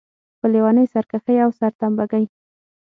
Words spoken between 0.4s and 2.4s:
لېونۍ سرکښۍ او سرتمبه ګۍ.